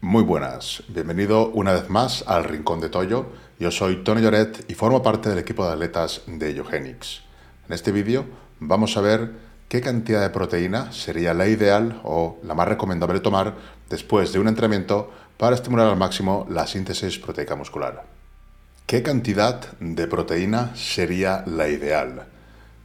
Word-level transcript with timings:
Muy 0.00 0.22
buenas, 0.22 0.84
bienvenido 0.86 1.48
una 1.48 1.72
vez 1.72 1.90
más 1.90 2.22
al 2.28 2.44
Rincón 2.44 2.80
de 2.80 2.88
Toyo. 2.88 3.32
Yo 3.58 3.72
soy 3.72 4.04
Tony 4.04 4.22
Lloret 4.22 4.64
y 4.70 4.74
formo 4.74 5.02
parte 5.02 5.28
del 5.28 5.40
equipo 5.40 5.66
de 5.66 5.72
atletas 5.72 6.22
de 6.28 6.56
Eugenics. 6.56 7.22
En 7.66 7.74
este 7.74 7.90
vídeo 7.90 8.24
vamos 8.60 8.96
a 8.96 9.00
ver 9.00 9.32
qué 9.68 9.80
cantidad 9.80 10.20
de 10.20 10.30
proteína 10.30 10.92
sería 10.92 11.34
la 11.34 11.48
ideal 11.48 12.00
o 12.04 12.38
la 12.44 12.54
más 12.54 12.68
recomendable 12.68 13.18
tomar 13.18 13.56
después 13.90 14.32
de 14.32 14.38
un 14.38 14.46
entrenamiento 14.46 15.10
para 15.36 15.56
estimular 15.56 15.88
al 15.88 15.96
máximo 15.96 16.46
la 16.48 16.68
síntesis 16.68 17.18
proteica 17.18 17.56
muscular. 17.56 18.04
¿Qué 18.86 19.02
cantidad 19.02 19.72
de 19.80 20.06
proteína 20.06 20.76
sería 20.76 21.42
la 21.44 21.68
ideal? 21.68 22.37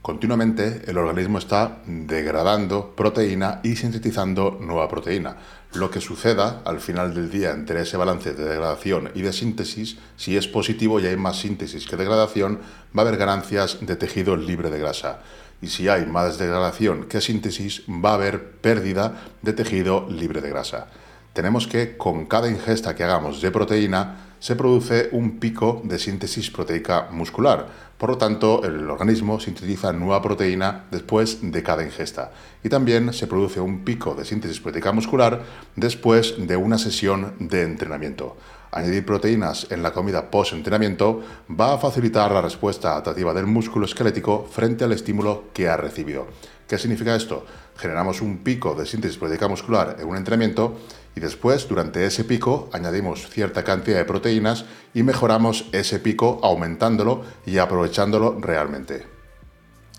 Continuamente 0.04 0.82
el 0.86 0.98
organismo 0.98 1.38
está 1.38 1.78
degradando 1.86 2.94
proteína 2.94 3.60
y 3.62 3.74
sintetizando 3.74 4.58
nueva 4.60 4.86
proteína. 4.86 5.38
Lo 5.72 5.90
que 5.90 6.02
suceda 6.02 6.60
al 6.66 6.80
final 6.80 7.14
del 7.14 7.30
día 7.30 7.52
entre 7.52 7.80
ese 7.80 7.96
balance 7.96 8.34
de 8.34 8.44
degradación 8.44 9.10
y 9.14 9.22
de 9.22 9.32
síntesis, 9.32 9.96
si 10.18 10.36
es 10.36 10.46
positivo 10.46 11.00
y 11.00 11.06
hay 11.06 11.16
más 11.16 11.38
síntesis 11.38 11.86
que 11.86 11.96
degradación, 11.96 12.60
va 12.94 13.02
a 13.02 13.06
haber 13.06 13.16
ganancias 13.16 13.78
de 13.80 13.96
tejido 13.96 14.36
libre 14.36 14.68
de 14.68 14.78
grasa. 14.78 15.20
Y 15.62 15.68
si 15.68 15.88
hay 15.88 16.04
más 16.04 16.36
degradación 16.36 17.04
que 17.04 17.22
síntesis, 17.22 17.80
va 17.88 18.10
a 18.10 18.14
haber 18.16 18.60
pérdida 18.60 19.22
de 19.40 19.54
tejido 19.54 20.06
libre 20.10 20.42
de 20.42 20.50
grasa. 20.50 20.88
Tenemos 21.32 21.66
que 21.66 21.96
con 21.96 22.26
cada 22.26 22.50
ingesta 22.50 22.94
que 22.94 23.04
hagamos 23.04 23.40
de 23.40 23.50
proteína, 23.50 24.33
se 24.44 24.56
produce 24.56 25.08
un 25.12 25.38
pico 25.38 25.80
de 25.84 25.98
síntesis 25.98 26.50
proteica 26.50 27.08
muscular. 27.10 27.66
Por 27.96 28.10
lo 28.10 28.18
tanto, 28.18 28.62
el 28.62 28.90
organismo 28.90 29.40
sintetiza 29.40 29.90
nueva 29.94 30.20
proteína 30.20 30.84
después 30.90 31.38
de 31.40 31.62
cada 31.62 31.82
ingesta. 31.82 32.30
Y 32.62 32.68
también 32.68 33.14
se 33.14 33.26
produce 33.26 33.60
un 33.60 33.86
pico 33.86 34.14
de 34.14 34.26
síntesis 34.26 34.60
proteica 34.60 34.92
muscular 34.92 35.42
después 35.76 36.34
de 36.36 36.58
una 36.58 36.76
sesión 36.76 37.32
de 37.38 37.62
entrenamiento. 37.62 38.36
Añadir 38.70 39.06
proteínas 39.06 39.66
en 39.70 39.82
la 39.82 39.94
comida 39.94 40.30
post-entrenamiento 40.30 41.22
va 41.48 41.72
a 41.72 41.78
facilitar 41.78 42.30
la 42.30 42.42
respuesta 42.42 42.90
adaptativa 42.90 43.32
del 43.32 43.46
músculo 43.46 43.86
esquelético 43.86 44.46
frente 44.50 44.84
al 44.84 44.92
estímulo 44.92 45.44
que 45.54 45.70
ha 45.70 45.78
recibido. 45.78 46.26
¿Qué 46.68 46.76
significa 46.76 47.16
esto? 47.16 47.46
Generamos 47.78 48.20
un 48.20 48.38
pico 48.38 48.74
de 48.74 48.84
síntesis 48.84 49.16
proteica 49.16 49.48
muscular 49.48 49.96
en 50.00 50.06
un 50.06 50.18
entrenamiento 50.18 50.76
y 51.16 51.20
después, 51.20 51.68
durante 51.68 52.04
ese 52.06 52.24
pico, 52.24 52.68
añadimos 52.72 53.28
cierta 53.28 53.62
cantidad 53.62 53.98
de 53.98 54.04
proteínas 54.04 54.64
y 54.94 55.02
mejoramos 55.02 55.66
ese 55.72 56.00
pico 56.00 56.40
aumentándolo 56.42 57.22
y 57.46 57.58
aprovechándolo 57.58 58.38
realmente. 58.40 59.06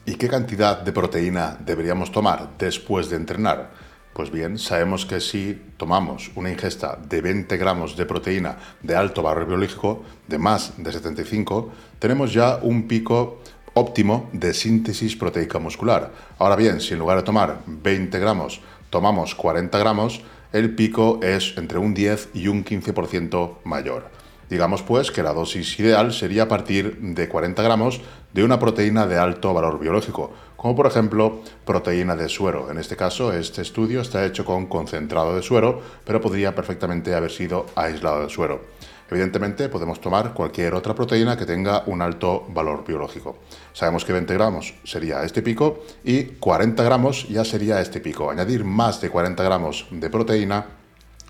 ¿Y 0.06 0.16
qué 0.16 0.28
cantidad 0.28 0.82
de 0.82 0.92
proteína 0.92 1.58
deberíamos 1.60 2.12
tomar 2.12 2.50
después 2.60 3.10
de 3.10 3.16
entrenar? 3.16 3.72
Pues 4.14 4.30
bien, 4.30 4.60
sabemos 4.60 5.06
que 5.06 5.20
si 5.20 5.62
tomamos 5.78 6.32
una 6.36 6.50
ingesta 6.50 6.98
de 7.10 7.22
20 7.22 7.58
gramos 7.58 7.98
de 7.98 8.06
proteína 8.06 8.58
de 8.82 8.96
alto 8.96 9.24
valor 9.24 9.48
biológico, 9.48 10.04
de 10.28 10.38
más 10.38 10.74
de 10.78 10.92
75, 10.92 11.72
tenemos 12.00 12.34
ya 12.34 12.60
un 12.62 12.88
pico 12.88 13.42
óptimo 13.74 14.30
de 14.32 14.54
síntesis 14.54 15.16
proteica 15.16 15.60
muscular. 15.60 16.12
Ahora 16.40 16.56
bien, 16.56 16.80
si 16.80 16.94
en 16.94 17.00
lugar 17.00 17.18
de 17.18 17.24
tomar 17.24 17.60
20 17.66 18.20
gramos 18.20 18.62
tomamos 18.90 19.36
40 19.36 19.78
gramos, 19.78 20.22
el 20.56 20.74
pico 20.74 21.20
es 21.22 21.58
entre 21.58 21.80
un 21.80 21.94
10 21.94 22.30
y 22.34 22.48
un 22.48 22.64
15% 22.64 23.58
mayor. 23.66 24.10
Digamos 24.50 24.84
pues 24.84 25.12
que 25.12 25.22
la 25.22 25.34
dosis 25.34 25.78
ideal 25.82 26.14
sería 26.14 26.48
partir 26.48 26.98
de 26.98 27.28
40 27.28 27.62
gramos 27.62 28.00
de 28.32 28.42
una 28.42 28.58
proteína 28.58 29.06
de 29.06 29.18
alto 29.18 29.54
valor 29.54 29.82
biológico, 29.82 30.32
como 30.56 30.74
por 30.74 30.88
ejemplo 30.88 31.42
proteína 31.66 32.16
de 32.16 32.30
suero. 32.30 32.72
En 32.72 32.78
este 32.78 32.96
caso, 32.96 33.34
este 33.34 33.64
estudio 33.64 34.00
está 34.00 34.26
hecho 34.26 34.46
con 34.46 34.68
concentrado 34.68 35.36
de 35.36 35.44
suero, 35.44 35.82
pero 36.06 36.22
podría 36.22 36.56
perfectamente 36.56 37.14
haber 37.14 37.32
sido 37.32 37.66
aislado 37.76 38.24
de 38.24 38.30
suero. 38.30 38.62
Evidentemente 39.10 39.70
podemos 39.70 40.02
tomar 40.02 40.34
cualquier 40.34 40.74
otra 40.74 40.96
proteína 40.96 41.38
que 41.38 41.46
tenga 41.46 41.84
un 41.86 42.02
alto 42.02 42.46
valor 42.50 42.84
biológico. 42.86 43.38
Sabemos 43.72 44.04
que 44.04 44.14
20 44.14 44.34
gramos 44.34 44.74
sería 44.84 45.24
este 45.24 45.44
pico 45.44 45.84
y 46.04 46.24
40 46.24 46.84
gramos 46.84 47.28
ya 47.30 47.46
sería 47.46 47.82
este 47.82 48.00
pico. 48.00 48.32
Añadir 48.32 48.64
más 48.64 49.02
de 49.02 49.10
40 49.10 49.44
gramos 49.44 49.86
de 49.92 50.10
proteína 50.10 50.66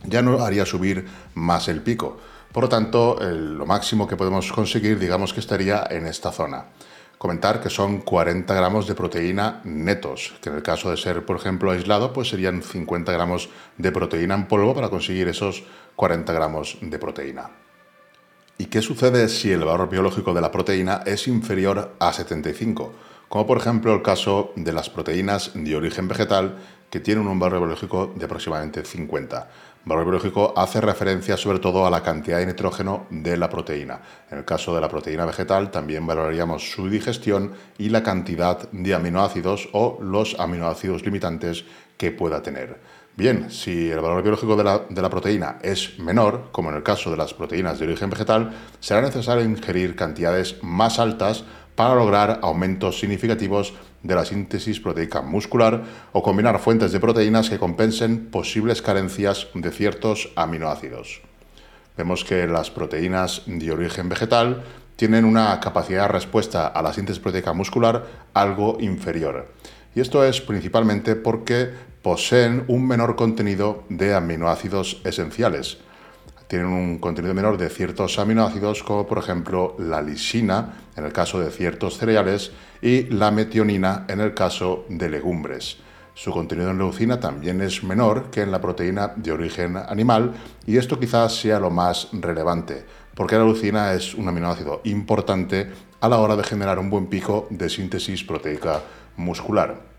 ya 0.03 0.21
no 0.21 0.41
haría 0.43 0.65
subir 0.65 1.05
más 1.33 1.67
el 1.67 1.81
pico. 1.81 2.17
Por 2.51 2.63
lo 2.63 2.69
tanto, 2.69 3.17
lo 3.19 3.65
máximo 3.65 4.07
que 4.07 4.15
podemos 4.15 4.49
conseguir, 4.53 4.97
digamos 4.97 5.33
que 5.33 5.41
estaría 5.41 5.85
en 5.89 6.07
esta 6.07 6.31
zona. 6.31 6.67
Comentar 7.17 7.59
que 7.59 7.69
son 7.69 7.99
40 7.99 8.53
gramos 8.53 8.87
de 8.87 8.95
proteína 8.95 9.59
netos, 9.65 10.33
que 10.41 10.49
en 10.49 10.55
el 10.55 10.63
caso 10.63 10.89
de 10.91 10.95
ser, 10.97 11.25
por 11.25 11.35
ejemplo, 11.35 11.71
aislado, 11.71 12.13
pues 12.13 12.29
serían 12.29 12.61
50 12.61 13.11
gramos 13.11 13.49
de 13.77 13.91
proteína 13.91 14.35
en 14.35 14.47
polvo 14.47 14.73
para 14.73 14.89
conseguir 14.89 15.27
esos 15.27 15.63
40 15.95 16.31
gramos 16.31 16.77
de 16.81 16.99
proteína. 16.99 17.49
¿Y 18.57 18.67
qué 18.67 18.81
sucede 18.81 19.27
si 19.27 19.51
el 19.51 19.65
valor 19.65 19.89
biológico 19.89 20.33
de 20.33 20.39
la 20.39 20.49
proteína 20.49 21.01
es 21.05 21.27
inferior 21.27 21.95
a 21.99 22.13
75? 22.13 22.93
Como 23.27 23.45
por 23.45 23.57
ejemplo 23.57 23.93
el 23.93 24.01
caso 24.01 24.53
de 24.55 24.71
las 24.71 24.89
proteínas 24.89 25.51
de 25.53 25.75
origen 25.75 26.07
vegetal 26.07 26.55
que 26.89 27.01
tienen 27.01 27.27
un 27.27 27.37
valor 27.37 27.59
biológico 27.59 28.13
de 28.15 28.23
aproximadamente 28.23 28.85
50. 28.85 29.49
Valor 29.83 30.05
biológico 30.05 30.53
hace 30.55 30.79
referencia 30.79 31.35
sobre 31.35 31.59
todo 31.59 31.85
a 31.85 31.89
la 31.89 32.01
cantidad 32.01 32.37
de 32.37 32.45
nitrógeno 32.45 33.07
de 33.09 33.35
la 33.35 33.49
proteína. 33.49 33.99
En 34.31 34.37
el 34.37 34.45
caso 34.45 34.73
de 34.73 34.79
la 34.79 34.87
proteína 34.87 35.25
vegetal 35.25 35.69
también 35.69 36.07
valoraríamos 36.07 36.71
su 36.71 36.89
digestión 36.89 37.51
y 37.77 37.89
la 37.89 38.03
cantidad 38.03 38.71
de 38.71 38.95
aminoácidos 38.95 39.67
o 39.73 39.99
los 40.01 40.39
aminoácidos 40.39 41.03
limitantes 41.03 41.65
que 41.97 42.13
pueda 42.13 42.41
tener. 42.41 42.79
Bien, 43.17 43.49
si 43.49 43.89
el 43.89 44.01
valor 44.01 44.23
biológico 44.23 44.57
de 44.57 45.01
la, 45.01 45.09
proteína 45.09 45.57
es 45.61 45.97
menor, 45.99 46.49
como 46.51 46.69
en 46.69 46.75
el 46.75 46.83
caso 46.83 47.09
de 47.09 47.15
las 47.15 47.33
proteínas 47.33 47.79
de 47.79 47.85
origen 47.85 48.09
vegetal, 48.09 48.51
será 48.81 49.01
necesario 49.01 49.45
ingerir 49.45 49.95
cantidades 49.95 50.57
más 50.61 50.99
altas 50.99 51.45
para 51.75 51.95
lograr 51.95 52.39
aumentos 52.41 52.99
significativos 52.99 53.73
de 54.03 54.15
la 54.15 54.25
síntesis 54.25 54.81
proteica 54.81 55.21
muscular 55.21 55.83
o 56.11 56.21
combinar 56.21 56.59
fuentes 56.59 56.91
de 56.91 56.99
proteínas 56.99 57.49
que 57.49 57.57
compensen 57.57 58.25
posibles 58.25 58.81
carencias 58.81 59.47
de 59.53 59.71
ciertos 59.71 60.33
aminoácidos. 60.35 61.21
Vemos 61.95 62.25
que 62.25 62.47
las 62.47 62.69
proteínas 62.69 63.43
de 63.45 63.71
origen 63.71 64.09
vegetal 64.09 64.61
tienen 64.97 65.23
una 65.23 65.57
capacidad 65.61 66.01
de 66.01 66.09
respuesta 66.09 66.67
a 66.67 66.81
la 66.81 66.91
síntesis 66.91 67.21
proteica 67.21 67.53
muscular 67.53 68.05
algo 68.33 68.75
inferior. 68.81 69.53
Y 69.95 70.01
esto 70.01 70.25
es 70.25 70.41
principalmente 70.41 71.15
porque 71.15 71.94
poseen 72.05 72.65
un 72.67 72.85
menor 72.85 73.15
contenido 73.15 73.83
de 73.89 74.13
aminoácidos 74.13 75.01
esenciales. 75.05 75.79
Tienen 76.45 76.67
un 76.67 76.99
contenido 76.99 77.33
menor 77.33 77.57
de 77.57 77.67
ciertos 77.67 78.19
aminoácidos 78.19 78.83
como 78.83 79.07
por 79.07 79.17
ejemplo 79.17 79.75
la 79.79 80.03
lisina 80.03 80.75
en 80.95 81.03
el 81.03 81.11
caso 81.11 81.39
de 81.39 81.49
ciertos 81.49 81.97
cereales 81.97 82.51
y 82.79 83.05
la 83.05 83.31
metionina 83.31 84.05
en 84.07 84.19
el 84.19 84.35
caso 84.35 84.85
de 84.87 85.09
legumbres. 85.09 85.77
Su 86.13 86.29
contenido 86.29 86.69
en 86.69 86.77
leucina 86.77 87.19
también 87.19 87.59
es 87.61 87.83
menor 87.83 88.29
que 88.29 88.43
en 88.43 88.51
la 88.51 88.61
proteína 88.61 89.13
de 89.15 89.31
origen 89.31 89.75
animal 89.75 90.31
y 90.67 90.77
esto 90.77 90.99
quizás 90.99 91.35
sea 91.35 91.59
lo 91.59 91.71
más 91.71 92.09
relevante, 92.11 92.85
porque 93.15 93.35
la 93.35 93.45
leucina 93.45 93.93
es 93.93 94.13
un 94.13 94.27
aminoácido 94.27 94.81
importante 94.83 95.71
a 96.01 96.07
la 96.07 96.19
hora 96.19 96.35
de 96.35 96.43
generar 96.43 96.77
un 96.77 96.91
buen 96.91 97.07
pico 97.07 97.47
de 97.49 97.67
síntesis 97.67 98.23
proteica 98.23 98.83
muscular. 99.17 99.94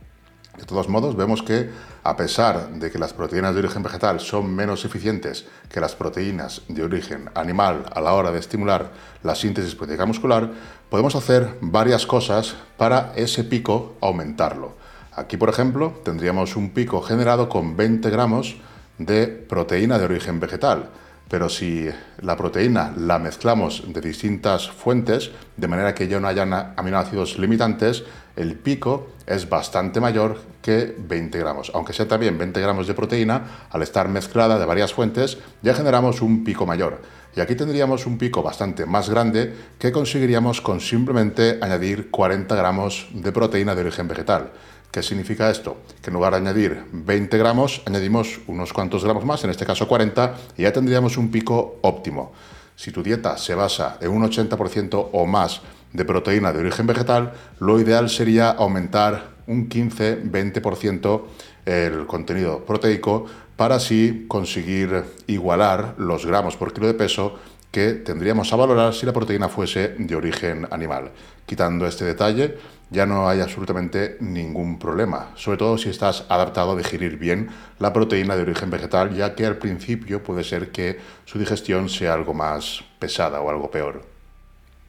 De 0.58 0.64
todos 0.64 0.88
modos, 0.88 1.16
vemos 1.16 1.42
que 1.42 1.70
a 2.02 2.16
pesar 2.16 2.70
de 2.70 2.90
que 2.90 2.98
las 2.98 3.12
proteínas 3.12 3.52
de 3.52 3.60
origen 3.60 3.82
vegetal 3.82 4.20
son 4.20 4.54
menos 4.54 4.84
eficientes 4.84 5.44
que 5.68 5.80
las 5.80 5.94
proteínas 5.94 6.62
de 6.68 6.82
origen 6.82 7.28
animal 7.34 7.84
a 7.94 8.00
la 8.00 8.14
hora 8.14 8.32
de 8.32 8.38
estimular 8.38 8.90
la 9.22 9.34
síntesis 9.34 9.74
proteica 9.74 10.06
muscular, 10.06 10.50
podemos 10.88 11.14
hacer 11.14 11.56
varias 11.60 12.06
cosas 12.06 12.54
para 12.76 13.12
ese 13.16 13.44
pico 13.44 13.96
aumentarlo. 14.00 14.74
Aquí, 15.12 15.36
por 15.36 15.48
ejemplo, 15.48 16.00
tendríamos 16.04 16.56
un 16.56 16.70
pico 16.70 17.02
generado 17.02 17.48
con 17.48 17.76
20 17.76 18.08
gramos 18.10 18.56
de 18.98 19.26
proteína 19.26 19.98
de 19.98 20.04
origen 20.04 20.40
vegetal. 20.40 20.90
Pero 21.28 21.48
si 21.48 21.88
la 22.20 22.36
proteína 22.36 22.92
la 22.96 23.18
mezclamos 23.18 23.82
de 23.86 24.00
distintas 24.00 24.70
fuentes, 24.70 25.32
de 25.56 25.68
manera 25.68 25.94
que 25.94 26.06
ya 26.06 26.20
no 26.20 26.28
hayan 26.28 26.52
aminoácidos 26.52 27.38
limitantes, 27.38 28.04
el 28.36 28.54
pico 28.54 29.08
es 29.26 29.48
bastante 29.48 30.00
mayor 30.00 30.38
que 30.62 30.94
20 30.96 31.38
gramos. 31.38 31.72
Aunque 31.74 31.92
sea 31.92 32.06
también 32.06 32.38
20 32.38 32.60
gramos 32.60 32.86
de 32.86 32.94
proteína, 32.94 33.66
al 33.70 33.82
estar 33.82 34.08
mezclada 34.08 34.58
de 34.58 34.66
varias 34.66 34.92
fuentes, 34.92 35.38
ya 35.62 35.74
generamos 35.74 36.22
un 36.22 36.44
pico 36.44 36.64
mayor. 36.64 37.02
Y 37.36 37.40
aquí 37.42 37.54
tendríamos 37.54 38.06
un 38.06 38.16
pico 38.16 38.42
bastante 38.42 38.86
más 38.86 39.10
grande 39.10 39.54
que 39.78 39.92
conseguiríamos 39.92 40.62
con 40.62 40.80
simplemente 40.80 41.58
añadir 41.60 42.10
40 42.10 42.56
gramos 42.56 43.08
de 43.12 43.30
proteína 43.30 43.74
de 43.74 43.82
origen 43.82 44.08
vegetal. 44.08 44.52
¿Qué 44.90 45.02
significa 45.02 45.50
esto? 45.50 45.76
Que 46.00 46.08
en 46.08 46.14
lugar 46.14 46.32
de 46.32 46.38
añadir 46.38 46.84
20 46.92 47.36
gramos, 47.36 47.82
añadimos 47.84 48.40
unos 48.46 48.72
cuantos 48.72 49.04
gramos 49.04 49.26
más, 49.26 49.44
en 49.44 49.50
este 49.50 49.66
caso 49.66 49.86
40, 49.86 50.34
y 50.56 50.62
ya 50.62 50.72
tendríamos 50.72 51.18
un 51.18 51.30
pico 51.30 51.76
óptimo. 51.82 52.32
Si 52.74 52.90
tu 52.90 53.02
dieta 53.02 53.36
se 53.36 53.54
basa 53.54 53.98
en 54.00 54.12
un 54.12 54.22
80% 54.22 55.10
o 55.12 55.26
más 55.26 55.60
de 55.92 56.06
proteína 56.06 56.54
de 56.54 56.60
origen 56.60 56.86
vegetal, 56.86 57.34
lo 57.58 57.78
ideal 57.78 58.08
sería 58.08 58.48
aumentar 58.50 59.36
un 59.46 59.68
15-20% 59.68 61.22
el 61.66 62.06
contenido 62.06 62.64
proteico 62.64 63.26
para 63.56 63.76
así 63.76 64.26
conseguir 64.28 65.04
igualar 65.26 65.94
los 65.98 66.26
gramos 66.26 66.56
por 66.56 66.72
kilo 66.72 66.86
de 66.86 66.94
peso 66.94 67.38
que 67.70 67.92
tendríamos 67.92 68.52
a 68.52 68.56
valorar 68.56 68.94
si 68.94 69.04
la 69.04 69.12
proteína 69.12 69.48
fuese 69.48 69.94
de 69.98 70.16
origen 70.16 70.66
animal. 70.70 71.10
Quitando 71.44 71.86
este 71.86 72.04
detalle, 72.04 72.56
ya 72.90 73.04
no 73.04 73.28
hay 73.28 73.40
absolutamente 73.40 74.16
ningún 74.20 74.78
problema, 74.78 75.32
sobre 75.34 75.58
todo 75.58 75.76
si 75.76 75.90
estás 75.90 76.24
adaptado 76.28 76.72
a 76.72 76.76
digerir 76.76 77.18
bien 77.18 77.48
la 77.78 77.92
proteína 77.92 78.36
de 78.36 78.42
origen 78.42 78.70
vegetal, 78.70 79.14
ya 79.14 79.34
que 79.34 79.44
al 79.44 79.56
principio 79.56 80.22
puede 80.22 80.44
ser 80.44 80.70
que 80.70 80.98
su 81.24 81.38
digestión 81.38 81.88
sea 81.88 82.14
algo 82.14 82.32
más 82.32 82.84
pesada 82.98 83.40
o 83.40 83.50
algo 83.50 83.70
peor. 83.70 84.15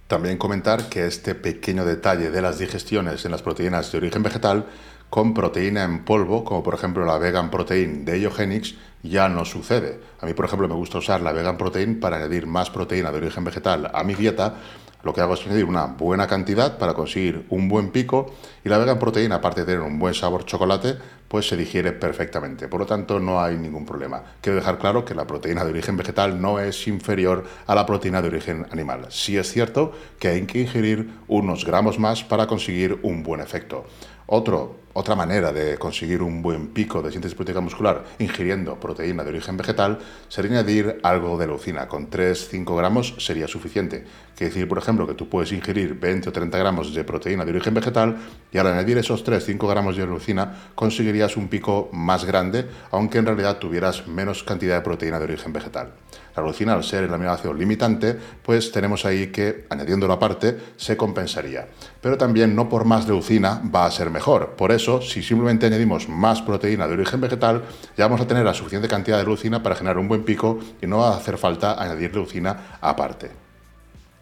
También 0.07 0.37
comentar 0.37 0.87
que 0.87 1.05
este 1.05 1.35
pequeño 1.35 1.83
detalle 1.83 2.31
de 2.31 2.41
las 2.41 2.59
digestiones 2.59 3.25
en 3.25 3.31
las 3.31 3.41
proteínas 3.41 3.91
de 3.91 3.97
origen 3.97 4.23
vegetal 4.23 4.65
con 5.09 5.33
proteína 5.33 5.83
en 5.83 6.05
polvo, 6.05 6.45
como 6.45 6.63
por 6.63 6.75
ejemplo 6.75 7.05
la 7.05 7.17
vegan 7.17 7.51
protein 7.51 8.05
de 8.05 8.21
Iogenix, 8.21 8.75
ya 9.03 9.27
no 9.27 9.43
sucede. 9.43 9.99
A 10.21 10.25
mí, 10.25 10.33
por 10.33 10.45
ejemplo, 10.45 10.67
me 10.69 10.75
gusta 10.75 10.99
usar 10.99 11.21
la 11.21 11.33
vegan 11.33 11.57
protein 11.57 11.99
para 11.99 12.17
añadir 12.17 12.47
más 12.47 12.69
proteína 12.69 13.11
de 13.11 13.17
origen 13.17 13.43
vegetal 13.43 13.91
a 13.93 14.03
mi 14.05 14.15
dieta. 14.15 14.55
Lo 15.03 15.13
que 15.13 15.19
hago 15.19 15.33
es 15.33 15.45
añadir 15.45 15.65
una 15.65 15.85
buena 15.85 16.25
cantidad 16.25 16.77
para 16.77 16.93
conseguir 16.93 17.45
un 17.49 17.67
buen 17.67 17.91
pico 17.91 18.33
y 18.63 18.69
la 18.69 18.77
vegan 18.77 18.99
protein, 18.99 19.33
aparte 19.33 19.61
de 19.61 19.67
tener 19.67 19.81
un 19.81 19.99
buen 19.99 20.13
sabor 20.13 20.45
chocolate, 20.45 20.97
pues 21.27 21.47
se 21.47 21.57
digiere 21.57 21.91
perfectamente. 21.91 22.67
Por 22.67 22.81
lo 22.81 22.85
tanto, 22.85 23.19
no 23.19 23.41
hay 23.41 23.57
ningún 23.57 23.85
problema. 23.85 24.23
Quiero 24.41 24.57
dejar 24.57 24.77
claro 24.77 25.03
que 25.03 25.15
la 25.15 25.27
proteína 25.27 25.63
de 25.63 25.71
origen 25.71 25.97
vegetal 25.97 26.41
no 26.41 26.59
es 26.59 26.87
inferior 26.87 27.43
a 27.65 27.75
la 27.75 27.85
proteína 27.85 28.21
de 28.21 28.29
origen 28.29 28.65
animal. 28.71 29.07
Sí 29.09 29.37
es 29.37 29.51
cierto 29.51 29.91
que 30.19 30.29
hay 30.29 30.45
que 30.45 30.61
ingerir 30.61 31.09
unos 31.27 31.65
gramos 31.65 31.99
más 31.99 32.23
para 32.23 32.47
conseguir 32.47 32.99
un 33.03 33.23
buen 33.23 33.41
efecto. 33.41 33.85
Otro, 34.29 34.75
otra 34.91 35.15
manera 35.15 35.53
de 35.53 35.77
conseguir 35.77 36.21
un 36.21 36.41
buen 36.41 36.67
pico 36.67 37.01
de 37.01 37.11
síntesis 37.11 37.33
proteica 37.33 37.61
muscular 37.61 38.03
ingiriendo 38.19 38.77
proteína 38.77 39.23
de 39.23 39.29
origen 39.29 39.55
vegetal 39.55 39.99
sería 40.27 40.59
añadir 40.59 40.99
algo 41.01 41.37
de 41.37 41.47
leucina. 41.47 41.87
Con 41.87 42.09
3-5 42.09 42.75
gramos 42.75 43.15
sería 43.19 43.47
suficiente. 43.47 44.03
Quiere 44.35 44.53
decir, 44.53 44.67
por 44.67 44.79
ejemplo, 44.79 45.07
que 45.07 45.13
tú 45.13 45.29
puedes 45.29 45.53
ingerir 45.53 45.97
20 45.97 46.27
o 46.27 46.31
30 46.33 46.57
gramos 46.57 46.93
de 46.93 47.05
proteína 47.05 47.45
de 47.45 47.51
origen 47.51 47.73
vegetal 47.73 48.17
y 48.51 48.57
al 48.57 48.67
añadir 48.67 48.97
esos 48.97 49.25
3-5 49.25 49.69
gramos 49.69 49.95
de 49.95 50.05
leucina 50.05 50.71
conseguirías 50.75 51.16
un 51.35 51.47
pico 51.47 51.89
más 51.91 52.25
grande, 52.25 52.67
aunque 52.91 53.17
en 53.17 53.25
realidad 53.25 53.57
tuvieras 53.57 54.07
menos 54.07 54.43
cantidad 54.43 54.75
de 54.75 54.81
proteína 54.81 55.17
de 55.17 55.25
origen 55.25 55.51
vegetal. 55.51 55.93
La 56.35 56.43
leucina, 56.43 56.73
al 56.73 56.83
ser 56.83 57.03
el 57.03 57.13
aminoácido 57.13 57.51
limitante, 57.51 58.15
pues 58.43 58.71
tenemos 58.71 59.05
ahí 59.05 59.27
que, 59.27 59.65
añadiéndolo 59.71 60.13
aparte, 60.13 60.55
se 60.77 60.95
compensaría. 60.95 61.67
Pero 61.99 62.15
también 62.15 62.55
no 62.55 62.69
por 62.69 62.85
más 62.85 63.07
leucina 63.07 63.59
va 63.73 63.87
a 63.87 63.91
ser 63.91 64.11
mejor. 64.11 64.51
Por 64.51 64.71
eso, 64.71 65.01
si 65.01 65.23
simplemente 65.23 65.65
añadimos 65.65 66.07
más 66.07 66.43
proteína 66.43 66.87
de 66.87 66.93
origen 66.93 67.21
vegetal, 67.21 67.63
ya 67.97 68.05
vamos 68.05 68.21
a 68.21 68.27
tener 68.27 68.45
la 68.45 68.53
suficiente 68.53 68.87
cantidad 68.87 69.17
de 69.17 69.23
leucina 69.23 69.63
para 69.63 69.75
generar 69.75 69.97
un 69.97 70.07
buen 70.07 70.23
pico 70.23 70.59
y 70.79 70.85
no 70.85 70.99
va 70.99 71.15
a 71.15 71.17
hacer 71.17 71.39
falta 71.39 71.81
añadir 71.81 72.13
leucina 72.13 72.77
aparte. 72.81 73.47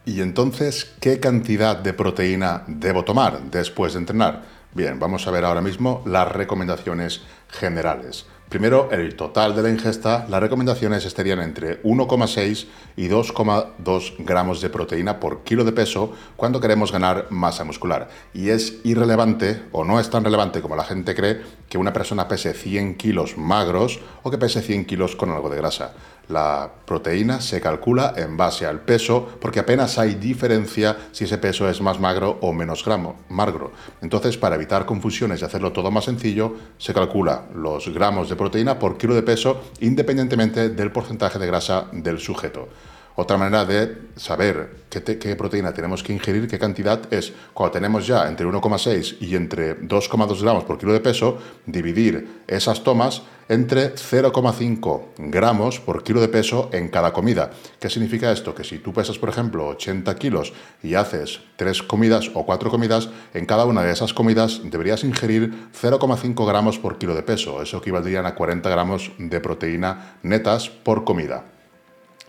¿Y 0.05 0.21
entonces 0.21 0.93
qué 1.01 1.19
cantidad 1.19 1.75
de 1.75 1.91
proteína 1.91 2.63
debo 2.67 3.03
tomar 3.03 3.41
después 3.49 3.93
de 3.93 3.99
entrenar? 3.99 4.54
Bien, 4.75 4.99
vamos 4.99 5.25
a 5.25 5.31
ver 5.31 5.45
ahora 5.45 5.61
mismo 5.61 6.03
las 6.05 6.29
recomendaciones 6.29 7.21
generales. 7.47 8.25
Primero, 8.55 8.87
el 8.89 9.17
total 9.17 9.53
de 9.53 9.61
la 9.63 9.69
ingesta, 9.69 10.25
las 10.29 10.39
recomendaciones 10.39 11.03
estarían 11.03 11.41
entre 11.41 11.83
1,6 11.83 12.67
y 12.95 13.09
2,2 13.09 14.13
gramos 14.19 14.61
de 14.61 14.69
proteína 14.69 15.19
por 15.19 15.43
kilo 15.43 15.65
de 15.65 15.73
peso 15.73 16.13
cuando 16.37 16.61
queremos 16.61 16.93
ganar 16.93 17.27
masa 17.31 17.65
muscular. 17.65 18.07
Y 18.33 18.51
es 18.51 18.79
irrelevante, 18.85 19.63
o 19.73 19.83
no 19.83 19.99
es 19.99 20.09
tan 20.09 20.23
relevante 20.23 20.61
como 20.61 20.77
la 20.77 20.85
gente 20.85 21.13
cree, 21.13 21.41
que 21.67 21.77
una 21.77 21.91
persona 21.91 22.29
pese 22.29 22.53
100 22.53 22.95
kilos 22.95 23.37
magros 23.37 23.99
o 24.23 24.31
que 24.31 24.37
pese 24.37 24.61
100 24.61 24.85
kilos 24.85 25.17
con 25.17 25.31
algo 25.31 25.49
de 25.49 25.57
grasa. 25.57 25.93
La 26.27 26.71
proteína 26.85 27.39
se 27.39 27.61
calcula 27.61 28.13
en 28.17 28.35
base 28.35 28.65
al 28.65 28.79
peso 28.79 29.27
porque 29.39 29.59
apenas 29.59 29.99
hay 29.99 30.15
diferencia 30.15 30.97
si 31.11 31.25
ese 31.25 31.37
peso 31.37 31.69
es 31.69 31.81
más 31.81 31.99
magro 31.99 32.39
o 32.41 32.51
menos 32.51 32.83
gramo, 32.83 33.17
magro. 33.29 33.73
Entonces, 34.01 34.35
para 34.37 34.55
evitar 34.55 34.85
confusiones 34.87 35.41
y 35.41 35.45
hacerlo 35.45 35.71
todo 35.71 35.91
más 35.91 36.05
sencillo, 36.05 36.55
se 36.79 36.93
calcula 36.95 37.43
los 37.53 37.89
gramos 37.93 38.27
de 38.29 38.35
proteína 38.35 38.44
por 38.79 38.97
kilo 38.97 39.15
de 39.15 39.23
peso 39.23 39.61
independientemente 39.79 40.69
del 40.69 40.91
porcentaje 40.91 41.39
de 41.39 41.47
grasa 41.47 41.87
del 41.91 42.19
sujeto. 42.19 42.69
Otra 43.17 43.37
manera 43.37 43.63
de 43.63 43.97
saber 44.17 44.85
qué, 44.89 45.35
proteína 45.37 45.73
tenemos 45.73 46.03
que 46.03 46.11
ingerir, 46.11 46.49
qué 46.49 46.59
cantidad, 46.59 47.01
es 47.13 47.31
cuando 47.53 47.71
tenemos 47.71 48.05
ya 48.05 48.27
entre 48.27 48.45
1,6 48.45 49.17
y 49.21 49.35
entre 49.35 49.79
2,2 49.79 50.41
gramos 50.41 50.65
por 50.65 50.77
kilo 50.77 50.91
de 50.91 50.99
peso, 50.99 51.37
dividir 51.65 52.43
esas 52.45 52.83
tomas 52.83 53.21
entre 53.47 53.95
0,5 53.95 55.01
gramos 55.17 55.79
por 55.79 56.03
kilo 56.03 56.19
de 56.19 56.27
peso 56.27 56.69
en 56.73 56.89
cada 56.89 57.13
comida. 57.13 57.51
¿Qué 57.79 57.89
significa 57.89 58.33
esto? 58.33 58.53
Que 58.53 58.65
si 58.65 58.79
tú 58.79 58.91
pesas, 58.91 59.17
por 59.17 59.29
ejemplo, 59.29 59.67
80 59.67 60.13
kilos 60.15 60.51
y 60.83 60.95
haces 60.95 61.39
3 61.55 61.83
comidas 61.83 62.31
o 62.33 62.45
4 62.45 62.69
comidas, 62.69 63.07
en 63.33 63.45
cada 63.45 63.63
una 63.63 63.83
de 63.83 63.93
esas 63.93 64.13
comidas 64.13 64.59
deberías 64.65 65.05
ingerir 65.05 65.69
0,5 65.79 66.45
gramos 66.45 66.79
por 66.79 66.97
kilo 66.97 67.15
de 67.15 67.23
peso. 67.23 67.61
Eso 67.61 67.77
equivaldría 67.77 68.27
a 68.27 68.35
40 68.35 68.69
gramos 68.69 69.11
de 69.17 69.39
proteína 69.39 70.17
netas 70.21 70.69
por 70.69 71.05
comida. 71.05 71.54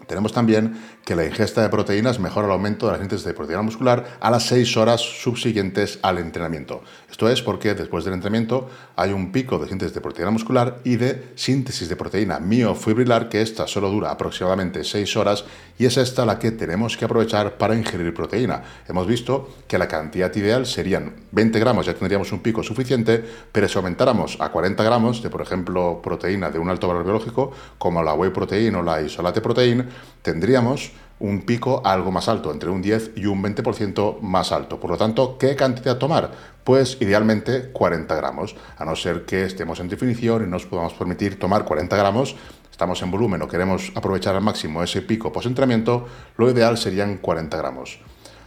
Tenemos 0.06 0.32
también 0.32 0.76
que 1.04 1.14
la 1.14 1.24
ingesta 1.24 1.62
de 1.62 1.68
proteínas 1.68 2.18
mejora 2.18 2.46
el 2.46 2.52
aumento 2.52 2.86
de 2.86 2.92
la 2.92 2.98
síntesis 2.98 3.24
de 3.24 3.34
proteína 3.34 3.62
muscular 3.62 4.18
a 4.20 4.30
las 4.30 4.46
6 4.46 4.76
horas 4.76 5.00
subsiguientes 5.00 5.98
al 6.02 6.18
entrenamiento. 6.18 6.82
Esto 7.10 7.28
es 7.28 7.42
porque 7.42 7.74
después 7.74 8.04
del 8.04 8.14
entrenamiento 8.14 8.68
hay 8.96 9.12
un 9.12 9.30
pico 9.30 9.58
de 9.58 9.68
síntesis 9.68 9.94
de 9.94 10.00
proteína 10.00 10.30
muscular 10.30 10.78
y 10.84 10.96
de 10.96 11.32
síntesis 11.34 11.88
de 11.88 11.96
proteína 11.96 12.40
miofibrilar 12.40 13.28
que 13.28 13.42
esta 13.42 13.66
solo 13.66 13.88
dura 13.90 14.10
aproximadamente 14.10 14.84
6 14.84 15.16
horas 15.16 15.44
y 15.78 15.86
es 15.86 15.96
esta 15.96 16.24
la 16.24 16.38
que 16.38 16.50
tenemos 16.50 16.96
que 16.96 17.04
aprovechar 17.04 17.56
para 17.58 17.76
ingerir 17.76 18.12
proteína. 18.14 18.62
Hemos 18.88 19.06
visto 19.06 19.48
que 19.68 19.78
la 19.78 19.88
cantidad 19.88 20.34
ideal 20.34 20.66
serían 20.66 21.14
20 21.32 21.58
gramos, 21.58 21.86
ya 21.86 21.94
tendríamos 21.94 22.32
un 22.32 22.40
pico 22.40 22.62
suficiente, 22.62 23.24
pero 23.52 23.68
si 23.68 23.76
aumentáramos 23.76 24.38
a 24.40 24.50
40 24.50 24.82
gramos 24.82 25.22
de, 25.22 25.30
por 25.30 25.42
ejemplo, 25.42 26.00
proteína 26.02 26.50
de 26.50 26.58
un 26.58 26.70
alto 26.70 26.88
valor 26.88 27.04
biológico, 27.04 27.52
como 27.78 28.02
la 28.02 28.14
whey 28.14 28.30
protein 28.30 28.74
o 28.76 28.82
la 28.82 29.00
isolate 29.02 29.40
protein, 29.40 29.86
tendríamos 30.22 30.92
un 31.18 31.42
pico 31.42 31.82
algo 31.84 32.10
más 32.10 32.28
alto, 32.28 32.52
entre 32.52 32.70
un 32.70 32.82
10 32.82 33.12
y 33.16 33.26
un 33.26 33.42
20% 33.42 34.20
más 34.20 34.52
alto. 34.52 34.78
Por 34.78 34.90
lo 34.90 34.96
tanto, 34.96 35.38
¿qué 35.38 35.56
cantidad 35.56 35.98
tomar? 35.98 36.30
Pues 36.64 36.98
idealmente 37.00 37.70
40 37.72 38.14
gramos, 38.14 38.56
a 38.76 38.84
no 38.84 38.96
ser 38.96 39.24
que 39.24 39.44
estemos 39.44 39.80
en 39.80 39.88
definición 39.88 40.44
y 40.44 40.50
nos 40.50 40.66
podamos 40.66 40.94
permitir 40.94 41.38
tomar 41.38 41.64
40 41.64 41.96
gramos, 41.96 42.36
estamos 42.70 43.00
en 43.02 43.10
volumen 43.10 43.40
o 43.40 43.48
queremos 43.48 43.92
aprovechar 43.94 44.34
al 44.34 44.42
máximo 44.42 44.82
ese 44.82 45.00
pico 45.00 45.32
post-entrenamiento, 45.32 46.06
lo 46.36 46.50
ideal 46.50 46.76
serían 46.76 47.18
40 47.18 47.56
gramos. 47.56 48.00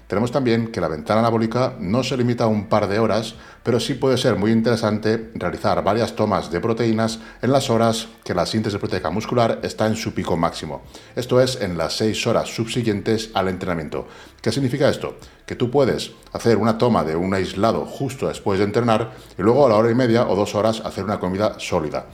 Tenemos 0.10 0.32
también 0.32 0.72
que 0.72 0.82
la 0.82 0.88
ventana 0.88 1.20
anabólica 1.20 1.76
no 1.80 2.04
se 2.04 2.18
limita 2.18 2.46
a 2.46 2.48
un 2.48 2.68
par 2.68 2.88
de 2.88 2.98
horas, 2.98 3.36
pero 3.62 3.80
sí 3.80 3.94
puede 3.94 4.18
ser 4.18 4.38
muy 4.38 4.52
interesante 4.52 5.30
realizar 5.36 5.84
varias 5.84 6.16
tomas 6.16 6.50
de 6.50 6.60
proteínas 6.60 7.20
en 7.44 7.52
las 7.52 7.70
horas 7.70 8.08
que 8.24 8.34
la 8.34 8.48
síntesis 8.48 8.80
proteica 8.80 9.12
muscular 9.12 9.60
está 9.62 9.86
en 9.86 9.96
su 9.96 10.16
pico 10.16 10.36
máximo. 10.36 10.82
Esto 11.16 11.40
es 11.40 11.62
en 11.62 11.78
las 11.78 11.96
6 11.98 12.26
horas 12.26 12.50
subsiguientes 12.50 13.30
al 13.36 13.50
entrenamiento. 13.50 14.08
¿Qué 14.42 14.52
significa 14.52 14.90
esto? 14.90 15.16
Que 15.46 15.56
tú 15.56 15.70
puedes 15.70 16.14
hacer 16.34 16.58
una 16.58 16.80
toma 16.80 17.04
de 17.04 17.16
un 17.16 17.36
aislado 17.36 17.86
justo 17.86 18.30
después 18.30 18.58
de 18.58 18.66
entrenar 18.66 19.12
y 19.38 19.44
luego 19.44 19.68
a 19.68 19.70
la 19.70 19.76
hora 19.76 19.92
y 19.92 19.96
media 19.96 20.28
o 20.28 20.36
dos 20.36 20.56
horas 20.56 20.82
hacer 20.84 21.04
una 21.04 21.20
comida 21.20 21.60
sólida. 21.60 22.08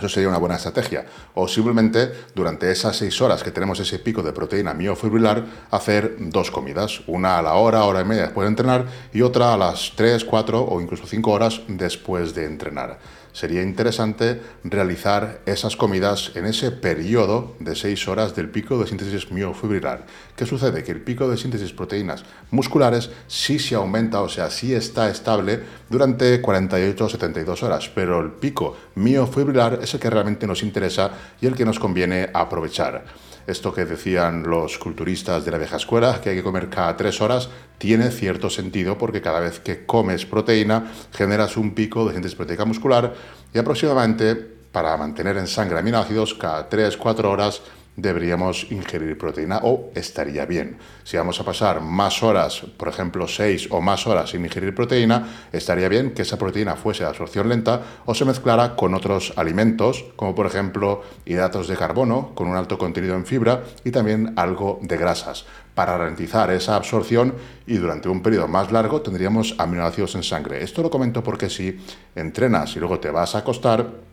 Eso 0.00 0.08
sería 0.08 0.30
una 0.30 0.38
buena 0.38 0.56
estrategia. 0.56 1.04
O 1.34 1.46
simplemente 1.46 2.10
durante 2.34 2.70
esas 2.70 2.96
seis 2.96 3.20
horas 3.20 3.42
que 3.42 3.50
tenemos 3.50 3.78
ese 3.80 3.98
pico 3.98 4.22
de 4.22 4.32
proteína 4.32 4.72
miofibrilar, 4.72 5.44
hacer 5.70 6.16
dos 6.18 6.50
comidas. 6.50 7.02
Una 7.06 7.38
a 7.38 7.42
la 7.42 7.54
hora, 7.54 7.84
hora 7.84 8.00
y 8.00 8.04
media 8.06 8.22
después 8.22 8.46
de 8.46 8.48
entrenar 8.48 8.86
y 9.12 9.20
otra 9.20 9.52
a 9.52 9.58
las 9.58 9.92
tres, 9.96 10.24
cuatro 10.24 10.64
o 10.64 10.80
incluso 10.80 11.06
cinco 11.06 11.32
horas 11.32 11.60
después 11.68 12.34
de 12.34 12.46
entrenar 12.46 12.98
sería 13.32 13.62
interesante 13.62 14.40
realizar 14.64 15.40
esas 15.46 15.76
comidas 15.76 16.32
en 16.34 16.46
ese 16.46 16.70
periodo 16.70 17.54
de 17.60 17.74
6 17.74 18.08
horas 18.08 18.34
del 18.34 18.50
pico 18.50 18.78
de 18.78 18.86
síntesis 18.86 19.30
miofibrilar. 19.30 20.06
¿Qué 20.36 20.46
sucede? 20.46 20.82
Que 20.82 20.92
el 20.92 21.00
pico 21.00 21.28
de 21.28 21.36
síntesis 21.36 21.72
proteínas 21.72 22.24
musculares 22.50 23.10
sí 23.26 23.58
se 23.58 23.74
aumenta, 23.74 24.20
o 24.22 24.28
sea, 24.28 24.50
sí 24.50 24.74
está 24.74 25.08
estable 25.10 25.60
durante 25.88 26.40
48 26.40 27.04
o 27.04 27.08
72 27.08 27.62
horas, 27.62 27.90
pero 27.94 28.20
el 28.20 28.32
pico 28.32 28.76
miofibrilar 28.94 29.80
es 29.82 29.94
el 29.94 30.00
que 30.00 30.10
realmente 30.10 30.46
nos 30.46 30.62
interesa 30.62 31.10
y 31.40 31.46
el 31.46 31.54
que 31.54 31.64
nos 31.64 31.78
conviene 31.78 32.30
aprovechar. 32.32 33.29
Esto 33.46 33.72
que 33.72 33.84
decían 33.84 34.44
los 34.44 34.78
culturistas 34.78 35.44
de 35.44 35.50
la 35.50 35.58
vieja 35.58 35.76
escuela, 35.76 36.20
que 36.20 36.30
hay 36.30 36.36
que 36.36 36.42
comer 36.42 36.68
cada 36.68 36.96
tres 36.96 37.20
horas, 37.20 37.48
tiene 37.78 38.10
cierto 38.10 38.50
sentido 38.50 38.98
porque 38.98 39.20
cada 39.20 39.40
vez 39.40 39.60
que 39.60 39.86
comes 39.86 40.26
proteína 40.26 40.92
generas 41.12 41.56
un 41.56 41.74
pico 41.74 42.06
de 42.06 42.12
síntesis 42.12 42.36
proteica 42.36 42.64
muscular 42.64 43.14
y 43.52 43.58
aproximadamente 43.58 44.34
para 44.72 44.96
mantener 44.96 45.36
en 45.36 45.46
sangre 45.46 45.78
aminoácidos 45.78 46.34
cada 46.34 46.68
3-4 46.68 47.24
horas 47.24 47.62
deberíamos 48.00 48.66
ingerir 48.70 49.16
proteína 49.18 49.60
o 49.62 49.90
estaría 49.94 50.46
bien. 50.46 50.78
Si 51.04 51.16
vamos 51.16 51.40
a 51.40 51.44
pasar 51.44 51.80
más 51.80 52.22
horas, 52.22 52.62
por 52.76 52.88
ejemplo 52.88 53.26
6 53.26 53.68
o 53.70 53.80
más 53.80 54.06
horas 54.06 54.30
sin 54.30 54.44
ingerir 54.44 54.74
proteína, 54.74 55.48
estaría 55.52 55.88
bien 55.88 56.12
que 56.12 56.22
esa 56.22 56.38
proteína 56.38 56.76
fuese 56.76 57.04
de 57.04 57.10
absorción 57.10 57.48
lenta 57.48 57.82
o 58.06 58.14
se 58.14 58.24
mezclara 58.24 58.76
con 58.76 58.94
otros 58.94 59.32
alimentos, 59.36 60.04
como 60.16 60.34
por 60.34 60.46
ejemplo 60.46 61.02
hidratos 61.24 61.68
de 61.68 61.76
carbono 61.76 62.34
con 62.34 62.48
un 62.48 62.56
alto 62.56 62.78
contenido 62.78 63.14
en 63.14 63.26
fibra 63.26 63.62
y 63.84 63.90
también 63.90 64.32
algo 64.36 64.78
de 64.82 64.96
grasas 64.96 65.46
para 65.74 65.96
ralentizar 65.96 66.50
esa 66.50 66.76
absorción 66.76 67.34
y 67.66 67.76
durante 67.76 68.08
un 68.08 68.22
periodo 68.22 68.48
más 68.48 68.70
largo 68.72 69.00
tendríamos 69.00 69.54
aminoácidos 69.58 70.14
en 70.14 70.22
sangre. 70.22 70.62
Esto 70.62 70.82
lo 70.82 70.90
comento 70.90 71.22
porque 71.22 71.48
si 71.48 71.78
entrenas 72.14 72.76
y 72.76 72.80
luego 72.80 73.00
te 73.00 73.10
vas 73.10 73.34
a 73.34 73.38
acostar, 73.38 74.09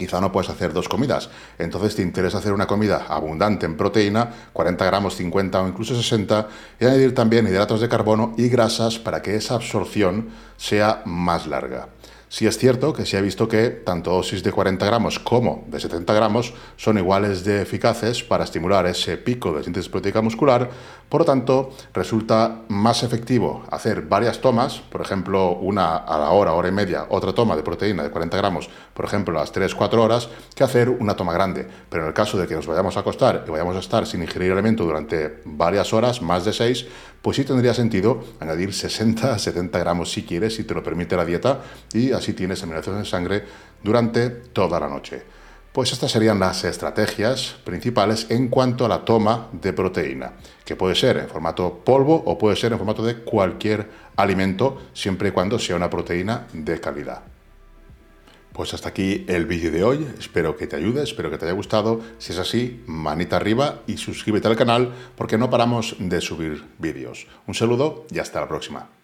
quizá 0.00 0.18
no 0.20 0.32
puedes 0.32 0.48
hacer 0.48 0.72
dos 0.72 0.88
comidas. 0.88 1.28
Entonces 1.58 1.94
te 1.94 2.02
interesa 2.02 2.38
hacer 2.38 2.54
una 2.54 2.66
comida 2.66 3.04
abundante 3.08 3.66
en 3.66 3.76
proteína, 3.76 4.30
40 4.54 4.84
gramos, 4.86 5.14
50 5.16 5.60
o 5.60 5.68
incluso 5.68 5.94
60, 5.94 6.48
y 6.80 6.86
añadir 6.86 7.14
también 7.14 7.46
hidratos 7.46 7.82
de 7.82 7.88
carbono 7.88 8.32
y 8.38 8.48
grasas 8.48 8.98
para 8.98 9.20
que 9.20 9.36
esa 9.36 9.56
absorción 9.56 10.30
sea 10.56 11.02
más 11.04 11.46
larga. 11.46 11.88
Sí 12.32 12.46
es 12.46 12.58
cierto 12.58 12.92
que 12.92 13.06
se 13.06 13.18
ha 13.18 13.20
visto 13.20 13.48
que 13.48 13.70
tanto 13.70 14.12
dosis 14.12 14.44
de 14.44 14.52
40 14.52 14.86
gramos 14.86 15.18
como 15.18 15.64
de 15.66 15.80
70 15.80 16.14
gramos 16.14 16.54
son 16.76 16.96
iguales 16.96 17.42
de 17.42 17.60
eficaces 17.60 18.22
para 18.22 18.44
estimular 18.44 18.86
ese 18.86 19.16
pico 19.16 19.52
de 19.52 19.64
síntesis 19.64 19.90
proteica 19.90 20.22
muscular, 20.22 20.70
por 21.08 21.22
lo 21.22 21.24
tanto 21.24 21.70
resulta 21.92 22.62
más 22.68 23.02
efectivo 23.02 23.64
hacer 23.68 24.02
varias 24.02 24.40
tomas, 24.40 24.78
por 24.78 25.00
ejemplo 25.00 25.54
una 25.54 25.96
a 25.96 26.18
la 26.20 26.30
hora, 26.30 26.52
hora 26.52 26.68
y 26.68 26.72
media, 26.72 27.06
otra 27.08 27.32
toma 27.32 27.56
de 27.56 27.64
proteína 27.64 28.04
de 28.04 28.10
40 28.12 28.36
gramos, 28.36 28.70
por 28.94 29.06
ejemplo 29.06 29.36
a 29.36 29.40
las 29.40 29.52
3-4 29.52 29.98
horas, 29.98 30.28
que 30.54 30.62
hacer 30.62 30.88
una 30.88 31.16
toma 31.16 31.32
grande. 31.32 31.66
Pero 31.88 32.04
en 32.04 32.08
el 32.10 32.14
caso 32.14 32.38
de 32.38 32.46
que 32.46 32.54
nos 32.54 32.68
vayamos 32.68 32.96
a 32.96 33.00
acostar 33.00 33.42
y 33.44 33.50
vayamos 33.50 33.74
a 33.74 33.80
estar 33.80 34.06
sin 34.06 34.22
ingerir 34.22 34.52
alimento 34.52 34.84
durante 34.84 35.42
varias 35.46 35.92
horas, 35.92 36.22
más 36.22 36.44
de 36.44 36.52
6, 36.52 36.86
pues 37.22 37.36
sí 37.36 37.44
tendría 37.44 37.74
sentido 37.74 38.24
añadir 38.40 38.70
60-70 38.70 39.70
gramos 39.78 40.10
si 40.10 40.24
quieres, 40.24 40.54
si 40.54 40.64
te 40.64 40.74
lo 40.74 40.82
permite 40.82 41.16
la 41.16 41.24
dieta, 41.24 41.60
y 41.92 42.12
así 42.12 42.32
tienes 42.32 42.62
aminoácidos 42.62 42.98
en 42.98 43.04
sangre 43.04 43.44
durante 43.82 44.30
toda 44.30 44.80
la 44.80 44.88
noche. 44.88 45.22
Pues 45.72 45.92
estas 45.92 46.10
serían 46.10 46.40
las 46.40 46.64
estrategias 46.64 47.56
principales 47.62 48.26
en 48.30 48.48
cuanto 48.48 48.84
a 48.84 48.88
la 48.88 49.04
toma 49.04 49.48
de 49.52 49.72
proteína, 49.72 50.32
que 50.64 50.74
puede 50.74 50.96
ser 50.96 51.18
en 51.18 51.28
formato 51.28 51.82
polvo 51.84 52.22
o 52.26 52.36
puede 52.36 52.56
ser 52.56 52.72
en 52.72 52.78
formato 52.78 53.04
de 53.04 53.18
cualquier 53.18 53.88
alimento, 54.16 54.80
siempre 54.92 55.28
y 55.28 55.32
cuando 55.32 55.58
sea 55.58 55.76
una 55.76 55.88
proteína 55.88 56.48
de 56.52 56.80
calidad. 56.80 57.22
Pues 58.52 58.74
hasta 58.74 58.88
aquí 58.88 59.24
el 59.28 59.46
vídeo 59.46 59.70
de 59.70 59.84
hoy, 59.84 60.06
espero 60.18 60.56
que 60.56 60.66
te 60.66 60.76
ayude, 60.76 61.02
espero 61.02 61.30
que 61.30 61.38
te 61.38 61.44
haya 61.44 61.54
gustado, 61.54 62.00
si 62.18 62.32
es 62.32 62.38
así, 62.38 62.82
manita 62.86 63.36
arriba 63.36 63.82
y 63.86 63.96
suscríbete 63.96 64.48
al 64.48 64.56
canal 64.56 64.92
porque 65.16 65.38
no 65.38 65.50
paramos 65.50 65.96
de 65.98 66.20
subir 66.20 66.64
vídeos. 66.78 67.26
Un 67.46 67.54
saludo 67.54 68.06
y 68.10 68.18
hasta 68.18 68.40
la 68.40 68.48
próxima. 68.48 68.99